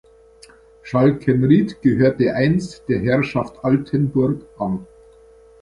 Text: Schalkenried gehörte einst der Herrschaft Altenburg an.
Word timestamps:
Schalkenried 0.81 1.79
gehörte 1.83 2.33
einst 2.33 2.85
der 2.89 3.01
Herrschaft 3.01 3.63
Altenburg 3.63 4.41
an. 4.57 4.87